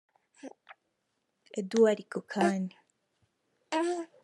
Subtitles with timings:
[1.59, 2.61] Eduard Kukan